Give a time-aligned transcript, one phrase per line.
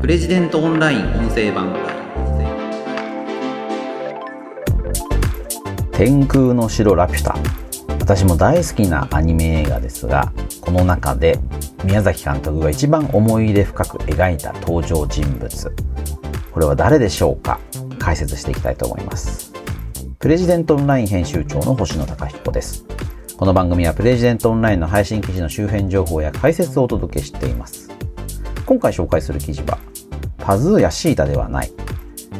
[0.00, 1.76] プレジデントオンライン音声版。
[5.92, 7.36] 天空の城ラピュタ。
[7.98, 10.32] 私も大好きなアニメ映画ですが
[10.62, 11.38] この中で
[11.84, 15.72] 宮崎監督が一番思い入れ深く描いた登場人物。
[16.50, 17.60] これは誰でしょうか？
[17.98, 19.52] 解説していきたいと思います。
[20.18, 22.86] プレジデントオンライン編集長の星野貴彦です。
[23.36, 27.90] この番組はプレジデントオンラインの配信記事の周辺情報や解説をお届けしています。
[28.64, 29.78] 今回紹介する記事は
[30.40, 31.70] パズーやシータではない。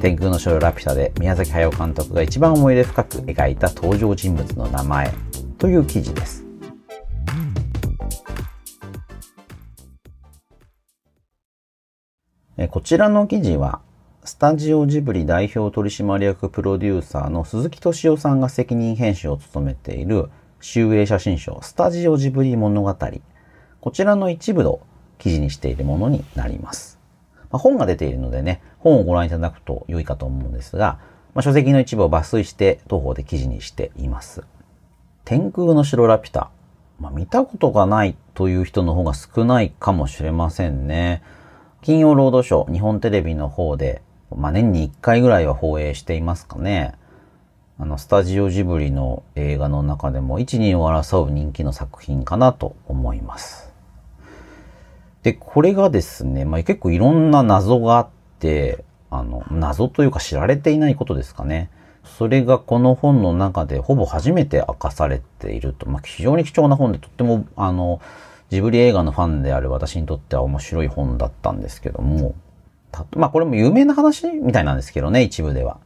[0.00, 5.12] 天空の城ラピュタで宮崎駿監督が一番思い入れ深く描いた登場人物の名前
[5.58, 6.44] という記事です。
[12.70, 13.80] こちらの記事は
[14.24, 22.96] スタジオジブリ代表取締役プロデューサーの鈴木敏夫さんが責任編集を務めている集英写真賞スタジオジブリ物語。
[23.80, 24.80] こちらの一部を
[25.18, 26.99] 記事にしているものになります。
[27.50, 30.98] まあ、本が出ているのでね、本をご覧いただくと良いかと思うんですが、
[31.34, 34.42] まあ、書籍の一部を抜粋して当方で記事にしています。
[35.24, 36.50] 天空の城ラピュタ。
[36.98, 41.22] まあ、見たことがないという人の方が少ないかもしれませんね。
[41.82, 44.02] 金曜ロードショー、日本テレビの方で、
[44.36, 46.94] まあ、年に1回ぐらいは放映していますかね。
[47.78, 53.69] あの、スタジオジブリの映画の中でも1、2を争う人気の作品かなと思います。
[55.22, 61.70] で、これがですね、まあ、結構いろんな謎があって、あの、謎というか知られていないことですかね。
[62.04, 68.00] それがこの本の中でほぼ初めて明かされていると、まあ、非常に貴重な本でとっても、あの、
[68.48, 72.34] ジブリ映画のファンである私にとっては面白い本だったんですけども、
[72.90, 75.78] たまあこれも有名な話みたいなんですけどね、一部では。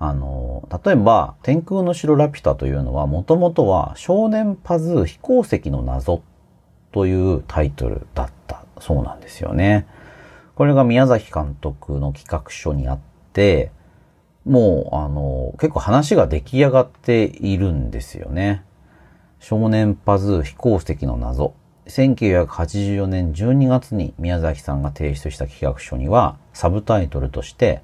[0.00, 6.22] あの、例えば、天空の城ラピュタというのは、もともとは少年パズー飛行石の謎
[6.92, 8.37] というタイトルだった
[8.80, 9.86] そうなんですよね。
[10.54, 12.98] これが宮崎監督の企画書にあっ
[13.32, 13.70] て、
[14.44, 18.64] もう、あの、結構話が出来上がっているんですよね。
[19.40, 21.54] 少年パズー飛行石の謎。
[21.86, 27.82] 1984年12月に宮崎さんが提出した企画書には、サブタイトルとして、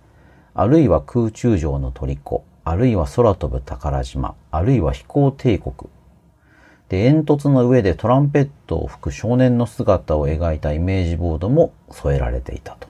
[0.54, 5.74] あるいは空中城の虜、あるいは空飛ぶ宝島、あるいは飛行帝国。
[6.88, 12.88] で、煙突の上でトランペットを吹く少年の姿を描いたイメージボードも添えられていたと。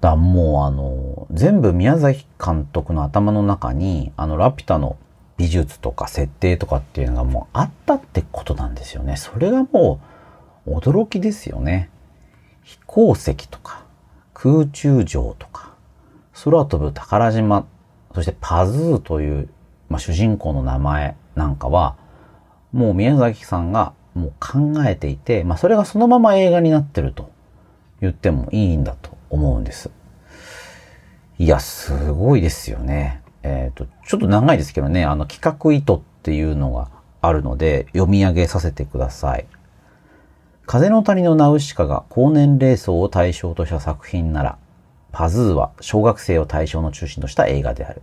[0.00, 4.96] だもうあの、全部宮崎監督の頭の中に、あの、ラピュタの
[5.36, 9.16] 美術とか設定とかっていうのがもうあったってことなんですよね。
[9.16, 10.00] それがも
[10.66, 11.90] う驚きですよね。
[12.62, 13.84] 飛行石とか
[14.34, 15.74] 空中城とか
[16.44, 17.66] 空飛ぶ宝島、
[18.14, 19.48] そしてパズーという、
[19.88, 21.96] まあ、主人公の名前なんかは、
[22.72, 27.30] もう宮崎さんがもう考えていて、まあ、それがそのまま映画になってると
[28.00, 29.90] 言ってもいいんだと思うんです。
[31.38, 33.22] いや、すごいですよね。
[33.42, 36.88] えっ、ー、と、ちょっと長いですけどね、あの企画意図っていうのが
[37.20, 39.46] あるので読み上げさせてください。
[40.64, 44.58] 風の谷のナウシカが高年齢層を対象とした作品なら、
[45.12, 48.02] パズーは小学生を対象の中心とした映画である。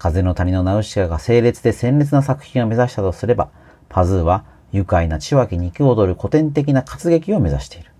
[0.00, 3.50] 風の谷のナウシカが清烈で鮮烈な作品を目指したとすれば、
[3.90, 7.90] パズーは愉快な血湧き肉踊る古典的な活劇を目指している。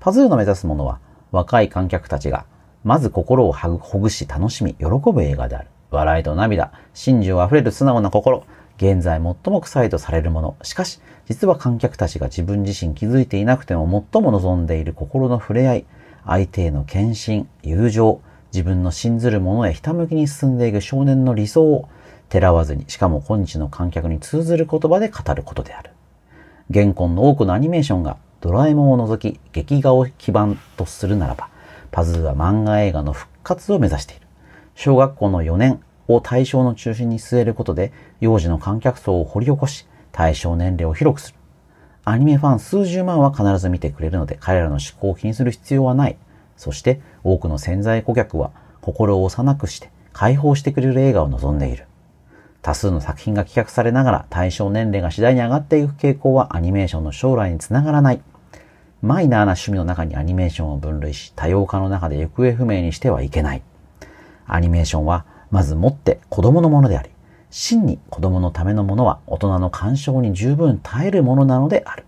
[0.00, 0.98] パズーの目指すものは、
[1.30, 2.44] 若い観客たちが、
[2.82, 5.68] まず心をほぐし楽しみ、喜ぶ映画である。
[5.92, 8.42] 笑いと涙、真珠あふれる素直な心、
[8.76, 10.56] 現在最も臭いとされるもの。
[10.62, 15.86] しかし、実は観客たちが自分自身気づいていなくても最も望んでいる心の触れ合い、
[16.26, 18.20] 相手への献身、友情、
[18.54, 21.88] 自分の信ずるものへひたむきに進んでいく少年の理想を、
[22.28, 25.90] てらわずに、しかも今日の観客に通ずる言葉で語ることである。
[26.70, 31.48] 現今の多くのアニメーションがドラえもんを除き劇画を基盤とするならば、
[31.90, 34.28] パズーは漫画映画の復活を目指している。
[34.76, 41.38] 小学校の4年を対象の中心に据えることで、幼児の観客層を掘り起こし、対象年齢を広くする。
[42.04, 46.16] アニメファン数十万は必ず見てくれるので、彼らの思考を気にする必要はない。
[46.56, 51.86] そして、多くの潜在顧客は、心を幼くして解放してくれる映画を望んでいる。
[52.62, 58.22] 多数の作品が企画されながら対象年齢が次第に上がっていく傾向はアニメーションの将来につながらない。
[59.02, 63.62] マイナーな趣味の中にアニメーションを分類し、多様化の中で行方不明にしてはいけない。
[64.46, 67.10] アニメーションは、まずもって子供のものであり、
[67.50, 72.04] 真に子供のためのものは大人の干渉に十分耐えるものなのである。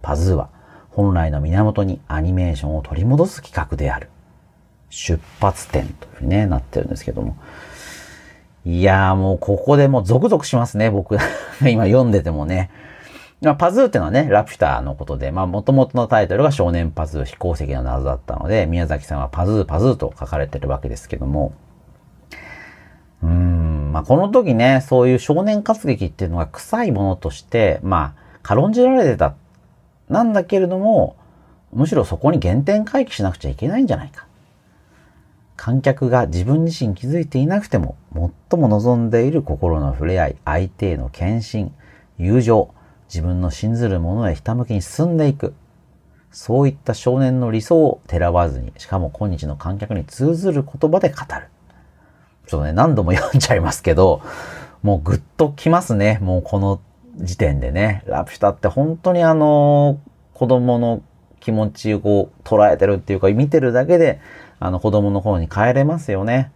[0.00, 0.48] パズーは
[0.92, 4.08] 本来の源にアニメーションを取り戻す企画である。
[4.90, 7.36] 出発点というふうにね、なってるんですけども。
[8.64, 11.16] いやーもうここでもうゾクゾクしますね、僕。
[11.66, 12.70] 今読んでてもね。
[13.40, 21.52] まあ、パズーっていうのはね、ラピュタのことで、まあ、元々のタイトルが少年パズー飛行石の謎だったので、宮崎さんはパズーパズーと書かれてるわけですけども、
[23.20, 29.34] うーん、まあ、この時ね、そういう少年活劇っていうのが臭いものとして、まあ、軽んじられてた。
[30.08, 31.16] なんだけれども、
[31.72, 34.26] むしろそこに原点回帰しなくちゃいけないんじゃないか。
[35.56, 37.96] 観客が自分自身気づいていなくても、
[38.50, 41.72] 最も望んでいる心の触れ合い、相手への献身、
[42.18, 42.74] 友情、
[43.08, 45.54] 自分の信ずるものへひたむきに進んでいく。
[46.30, 51.48] そういった少年の理想をてらわずに、しかも今日の観客に通ずる言葉で語る。
[52.46, 54.22] ちょっとね、何度も読んじゃいますけど、
[54.82, 56.18] もうぐっときますね。
[56.22, 56.80] もうこの
[57.16, 58.02] 時点でね。
[58.06, 60.00] ラピュタって本当にあの、
[60.34, 61.02] 子供の
[61.40, 64.20] 気持ちを捉えてるっていうか、見てるだけで、
[64.60, 66.52] あの子供の頃に帰れますよね。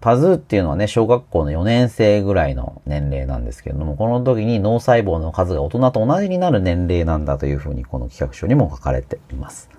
[0.00, 9.70] パズーっていうのはね、小学校の4年生ぐらいの年齢なんですけれども、この時に脳細胞の数が大人と同じになる年齢なんだというふうにこの企画書にも書かれています。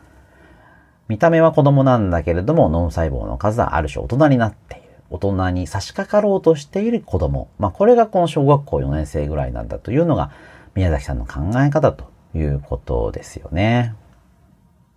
[1.09, 4.82] 見た目は子供なんだけれども、脳細胞の数はある種大人になっている。
[5.13, 7.47] 大人に差し掛かろうとしている子供。
[7.59, 10.31] まあ、これがこの小学校4年生ぐらいなんだというのが、
[10.73, 13.93] 宮崎さんの考え方ということですよね。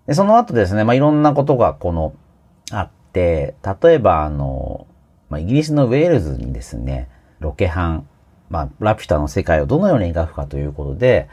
[0.06, 2.14] で、その後ですね、まあ、いろんなことがこの、
[2.70, 4.86] あって、例えばあの、
[5.28, 7.10] まあ、イギリスのウェールズにですね、
[7.40, 8.08] ロケハン、
[8.48, 11.28] まあ、ラピュタの世界をどのように描くかということで、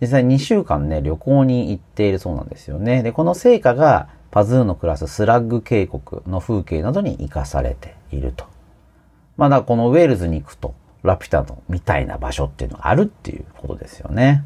[0.00, 3.02] 実際2週間ね、旅行に行っているそうなんですよね。
[3.02, 8.46] で、この成果がパズーの暮らすスラッグ渓谷の風景などに活かされていると。
[9.36, 14.44] ま、だこのウェールズに行くと、ラピュタのみたいな場所っていうのがあるっていうことですよね。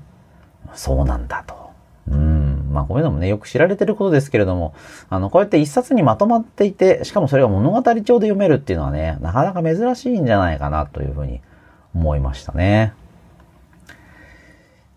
[0.75, 1.71] そうなんだと。
[2.09, 2.69] うん。
[2.73, 4.75] まあこういうのもね、よく知られてることですけれども、
[5.09, 11.41] あの、こうやって一冊にまとまっていて、しかもそれが物語帳で読めるっていうのはね、なかなか珍しいんじゃないかなというふうに
[11.95, 12.93] 思いましたね。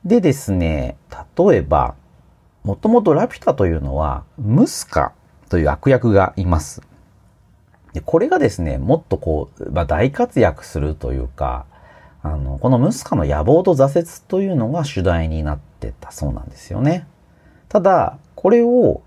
[0.03, 0.97] でですね、
[1.37, 1.95] 例えば、
[2.65, 5.13] もともとラピュタというのは、ムスカ
[5.49, 6.81] という悪役がいます。
[7.93, 11.67] でこれがですね、もっとこう、まあ、大活躍するというか、
[12.23, 17.07] あの、このムスカの野望と挫折というのが主題になってたそうなんですよね。
[17.69, 19.03] ただ、これを、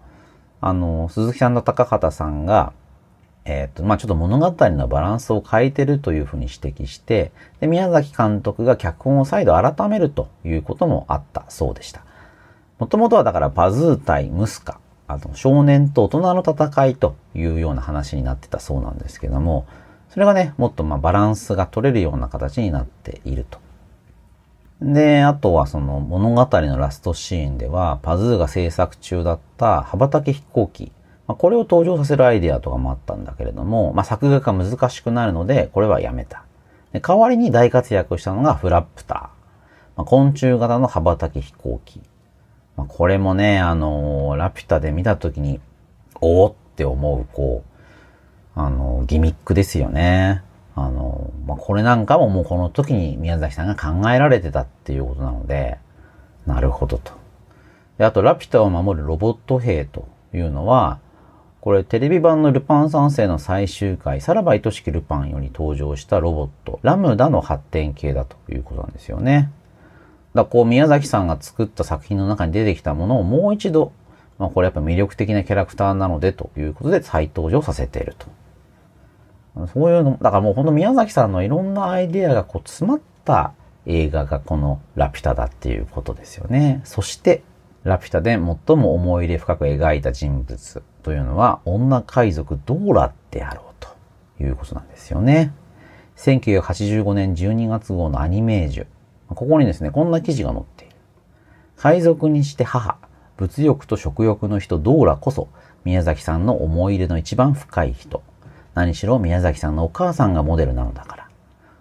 [0.60, 2.72] あの、鈴木さんと高畑さんが、
[3.44, 12.04] えっ、ー、と、まあ、ちょっと物語のバランスを変えてるというふうに指摘して、で、宮崎監督が脚本を再度改めるということもあったそうでした。
[12.78, 14.78] もともとはだからパズー対ムスカ、
[15.08, 19.66] あの、少年と大人の戦いというような話になってたそうなんですけども、
[20.10, 23.58] それがね、もっとまバランスが取れるような形になっていると。
[24.80, 30.92] で、あとはその物語のラストシーンでは、パズーが制作中だった羽ばたき飛行機、
[31.26, 36.44] まあ、これを登場させるアイデアとかもあったんだけれども、まあ、作画が難しくなるので、これはやめた。
[36.92, 39.18] で代わりに大活躍したのがフラップター。
[39.96, 42.00] まあ、昆虫型の羽ばたき飛行機。
[42.78, 45.60] まあ、これもね、あのー、ラピュタで見たときに、
[46.20, 47.64] おーって思う、こ
[48.56, 50.44] う、あのー、ギミックですよね。
[50.76, 55.78] あの、まあ、これなんかももうこの時に宮崎さんが考えられてたっていうことなので、
[56.46, 57.12] なるほどと。
[57.98, 61.00] で、あと、ラピュタを守るロボット兵というのは、
[61.60, 69.50] これテレビ版のルパン三世の最終回、さらば愛しきルパンより登場したロボット、ラムダの発展系だということなんですよね。
[70.38, 73.92] だこう宮崎さんが作った作品の中に出てきたものをもう一度、
[74.38, 78.26] まあこれやっぱ魅力的なキャラクターなのでということで再登場させていると。
[79.66, 83.52] そういうの、だからもうほんと宮崎さんのいろんなアイデアがこう詰まった
[83.86, 86.80] 映画がこのラピュタだっていうことですよね。
[86.84, 87.42] そして、
[87.84, 93.88] ラピュタで最も思い入れ深く描いた人物というのは女海賊ドーラであろうと
[94.42, 95.52] いうことなんですよね。
[96.16, 98.86] 1985年12月号のアニメージュ。
[99.28, 100.94] ここにですね、こんな記事が載っている。
[101.76, 102.96] 海賊にして母、
[103.36, 105.48] 物欲と食欲の人ドーラこそ
[105.84, 108.22] 宮崎さんの思い入れの一番深い人。
[108.74, 111.28] 何しろ宮崎さんのお母さんがモデルなのだから。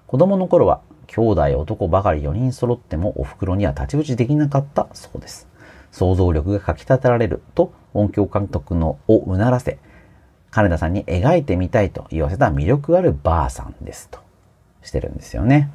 [0.05, 5.47] 子供の頃は兄弟男ばかり4人揃ってもお袋には太刀打ちできなかったそうです。
[5.91, 9.79] 想像力がかき立てられると音響監督のをうならせ、
[10.51, 14.19] 金田さんに描いてみたいと言わせた魅力あるばあさんですと
[14.81, 15.69] してるんですよね。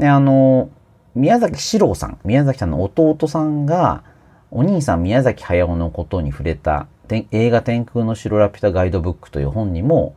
[0.00, 0.70] で、あの、
[1.14, 4.02] 宮崎史郎さん、宮崎さんの弟さんが、
[4.50, 10.14] お兄さん宮崎駿のことに触れた映画天空の城ラピュタガイドブックという本にも、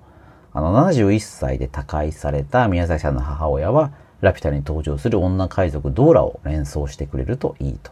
[0.54, 7.92] あの、71歳で他界された宮崎さんの母親は、ラピュタに登場する女海賊ドーラを連想してくれるといいと。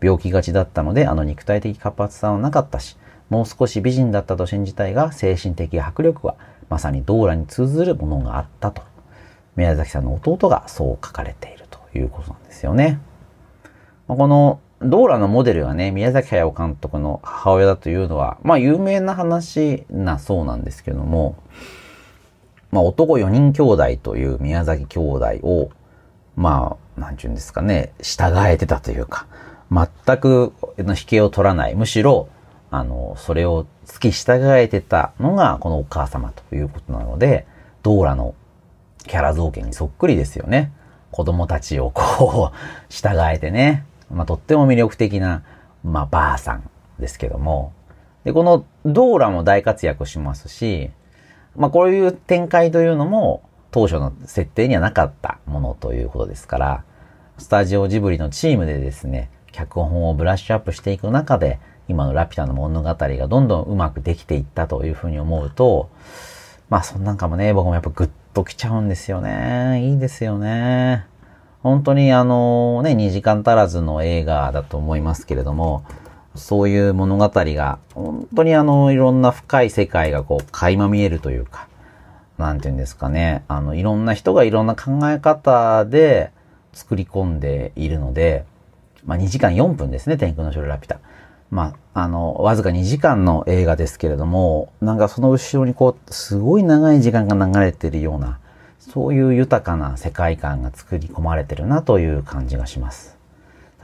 [0.00, 2.96] 病気がちだったので、あの肉体的活発さはなかったし、
[3.28, 6.36] もう少し美人だったと信じたいが、精神的迫力は、
[6.68, 8.93] まさにドーラに通ずるものがあったと。
[9.56, 13.00] 宮崎さんの弟がそう書かれているということなんですよね。
[14.08, 21.36] このドーラのモデルがね、宮崎駿監督の母親だというのは、まあ有名な話なそうなんですけども、
[22.70, 25.70] まあ男4人兄弟という宮崎兄弟を、
[26.36, 29.26] まあ、なんちゅうんですかね、従えてたというか、
[29.70, 31.74] 全く引けを取らない。
[31.74, 32.28] むしろ、
[32.70, 37.46] あの、それを付き従えてたのがこのお母様ということなので、
[37.82, 38.34] ドーラの
[39.06, 40.72] キャラ造形にそっくりですよね。
[41.10, 43.84] 子供たちをこう、従えてね。
[44.10, 45.42] まあ、とっても魅力的な、
[45.82, 46.68] まあ、ばあさん
[46.98, 47.72] ですけども。
[48.24, 50.90] で、このドーラも大活躍しますし、
[51.56, 56.84] まあ、こういう展開というのも、当初の設定にはなかったものということですから、
[57.38, 61.58] スタジオジブリのチームでですね、脚本をブラッシュアップしていく中で、
[61.88, 65.90] 今のラピュタの物語がどんどんうまくできていったというふうに思うと、
[66.70, 69.88] まあそんなんかもね、僕もやっぱグッときちゃうんですよね。
[69.90, 71.06] いいですよね。
[71.62, 75.84] 本当にあのね、2時間足らずの映画だと思いますけれども、
[76.34, 81.68] そういう物語が、本当にあの、いろんな深い世界がこう、垣間見えるというか、
[82.36, 86.32] なんていうんですかね、あの、いろんな人がいろんな考え方で
[86.72, 88.44] 作り込んでいるので、
[89.06, 90.98] まあ2時間4分ですね、天空の城ラピュタ。
[91.54, 98.40] まあ、あの、わずか2時間の映画ですけれども、なんかその後ろにこう、すごい長い時間が流れてるような、
[98.80, 103.16] そういう豊かな世界観が作り込まれてるなという感じがします。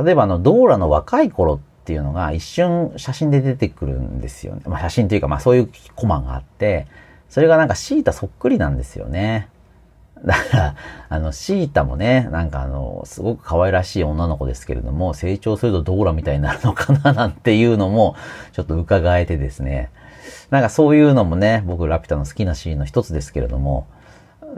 [0.04, 4.62] 例えばあの、ドーラの若い頃っていうのが一瞬写真で出てくるんですよね。
[4.66, 6.88] まあ写真というかまあそういうコマがあって、
[7.28, 9.48] それがなんかシータそっくりなんですよね。
[10.24, 10.74] だから、
[11.08, 18.16] あの、シータもね、なんかあの、すごく可愛らしい女の子ですけれども、成長するとドーラみたいになるのかななんていうのも、
[18.52, 19.90] ちょっと伺えてですね。
[20.50, 23.86] なんかそういうのもね、僕ラピュタの好きなシーンの一つですけれども、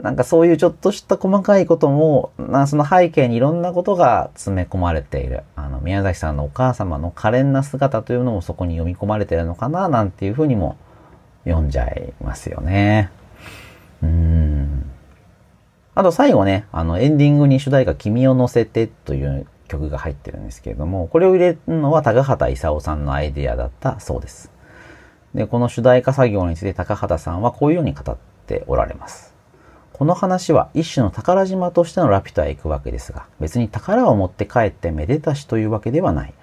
[0.01, 5.43] なんかそういうちょっとした細かいことも、なその背景にいろんなことが詰め込まれている。
[5.55, 10.77] あの、宮崎さんのお母様の可憐な姿というのもそこに読み込まれているのかな、なんていうふうにも
[11.45, 13.11] 読んじゃいますよね。
[14.01, 14.52] うん。
[15.95, 24.51] あと最後ね、あのエンディングに主題歌君を乗せてという曲が入ってるんですけれども、これを入れるのは高畑勲さんのアイデアだったそうです。
[25.35, 29.33] で、この主題歌作業について高畑さんはこういうように語っておられます。
[29.93, 36.33] この話は一種の宝島としてのラピュタへ行くわけですが、別に宝を持って帰ってめでたしというわけではない。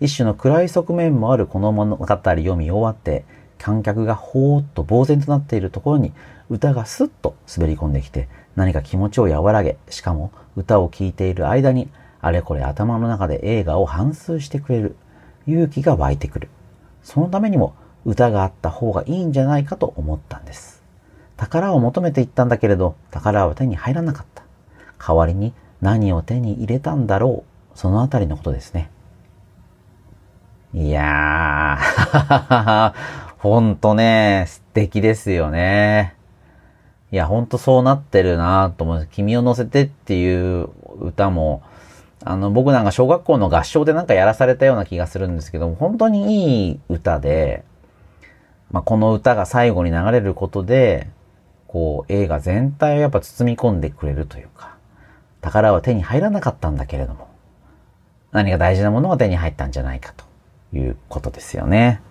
[0.00, 3.24] 一種の暗い側面もあるこの物語読み終わって、
[3.58, 6.12] 観客がほーっと呆然となっているところに
[6.50, 11.88] 歌がスッと滑り込んできて、何か気持ちを和らげ、しかも歌を聴いている間に、
[12.20, 14.96] あれこれ頭の中で映画を反芻してくれる。
[15.46, 16.48] 勇気が湧いてくる。
[17.04, 20.82] そのためにも歌があった方がいいんじゃないかと思ったんです。
[21.36, 24.42] 宝を求めていったんだけれど、宝は手に入らなかった。
[24.98, 27.44] 代わりに何を手に入れたんだろ
[27.74, 27.78] う。
[27.78, 28.90] そのあたりのことですね。
[30.74, 32.92] いやー、
[33.38, 36.15] ほんとね、素敵ですよね。
[37.16, 39.08] いや、ほんとそうなってるなと思う。
[39.10, 40.68] 君を乗せてっていう
[41.00, 41.62] 歌も、
[42.22, 47.64] あの、僕なんか小学校の合唱でなんかやらされたような気がするんですけども、本当にいい歌で、
[48.70, 51.08] まあ、この歌が最後に流れることで、
[51.68, 54.76] こう、映画全体をやっぱ包み込んでくれるというか、
[55.40, 57.30] 宝は手に入らなかったんだけれども、
[58.30, 60.26] 何か大事なものが手に入ったんじゃないかと
[60.76, 62.02] いうことですよね。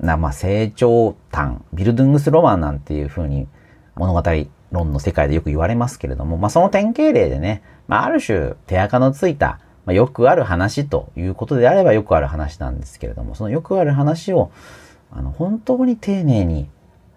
[0.00, 3.46] な、まあ、成長譚、ビルドゥングスロマンなんていうふうに
[3.96, 4.22] 物語
[4.70, 14.50] 論の世界でよく言われますけれども、まあ、その典型例でね、まあ、ある種手垢のついた、まあ、よくある話ということであればよくある話なんですけれども、そのよくある話を、
[15.10, 16.68] あの、本当に丁寧に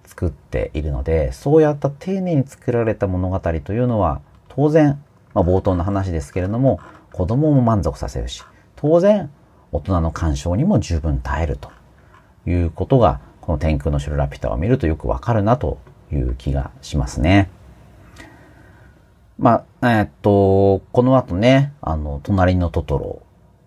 [0.05, 6.79] 作っているので、そうやった丁寧に作られた物語というのは、当然、まあ、冒頭の話ですけれども、
[7.11, 8.43] 子供も満足させるし、
[8.75, 9.29] 当然、
[9.71, 11.69] 大人の干渉にも十分耐えると
[12.47, 15.79] いうことが、この天空の城ラピュタを見るとよくわかるなと
[16.11, 17.49] いう気がしますね。
[19.37, 23.21] まあ、えっと、この後ね、あの、隣のトトロ、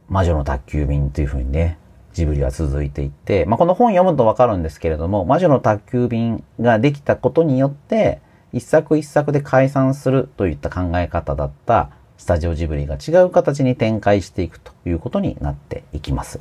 [0.09, 1.79] 魔女の宅急便というふうにね、
[2.13, 8.21] ジブリは続いていって、まあ、この本読むとわかるんですけれども、魔女の宅急便ができたことによって、
[8.53, 16.41] 一作一作で解散するといった考え方だったスタジオジブリが違う形に展開していくということになっていきます。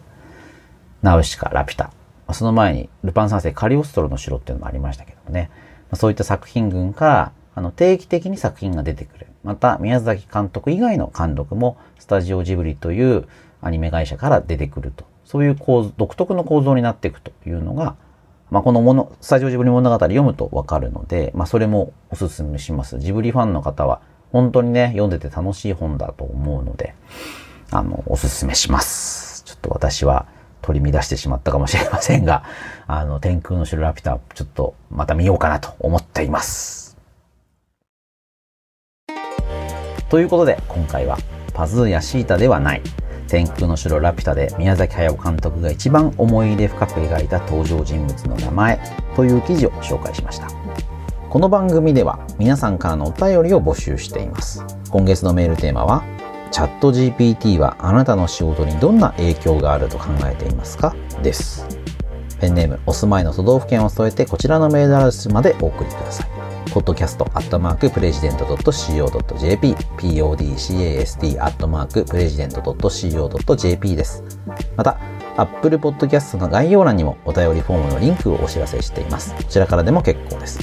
[1.01, 1.91] ナウシカ、ラピュタ。
[2.34, 5.50] その前に、ルパン三世カリオストロの城っていうのもありましたけどもね。
[5.95, 9.27] そういった作品群から、あの、定期的に作品が出てくる。
[9.43, 13.27] また、宮崎監督以外の監督も、スタジオジブリという
[13.62, 15.05] アニメ会社から出てくると。
[15.25, 17.95] そういう構図、独特の構造になっていくというのが、
[18.50, 23.00] まあ、このもの、スタジオジブリ物語読むとわかるので、まあ、それもおすすめします。
[23.00, 26.93] ジブリファンの方は、本当にね、読んでて楽しい本だと思うので、
[27.71, 29.43] あの、おすすめします。
[29.45, 30.25] ちょっと私は
[30.62, 32.43] 取り乱してしまったかもしれませんが、
[32.93, 36.98] あの、天空の城ラピュタ、ちょっとまた見ようかなと思っています。
[40.10, 41.17] ということで、今回は
[41.53, 42.81] パズーやシータではない、
[43.29, 48.79] 天空の城ラピュタで宮崎駿監督が一番思い入れ深く描いた登場人物の名前
[49.15, 50.50] という記事を紹介しました。
[51.29, 54.65] この番組では皆さんからのお便りを募集しています。
[54.89, 56.03] 今月のメールテーマは、
[56.51, 60.93] チャット GPT はあなたの仕事にどんな影響があると考えていますか？
[61.24, 61.81] です。
[62.41, 66.27] ペンネーム、お住まいの都道府県を添えてこちらのメールアドレスまでお送りください。
[66.71, 74.24] podcast アットマークプレジデント .co.jp podcast アットマークプレジデント .co.jp です。
[74.75, 74.98] また、
[75.38, 79.36] Apple Podcast の概要欄にもお便りフォームのリンクをお知らせしています。
[79.36, 80.60] こちらからでも結構です。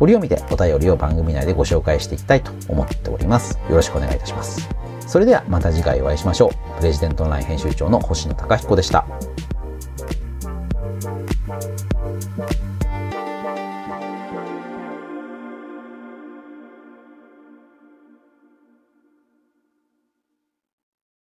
[0.00, 3.58] 折を見てお便りを番組内でご紹介していきたいと思っております。
[3.68, 4.68] よろしくお願いいたします。
[5.06, 6.78] それではまた次回お会いしましょう。
[6.78, 9.06] プレジデントオンライン編集長の星野貴彦でした。
[11.46, 11.81] Bye.